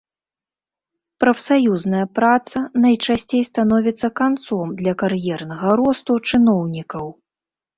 [1.23, 7.05] Прафсаюзная праца найчасцей становіцца канцом для кар'ернага росту чыноўнікаў.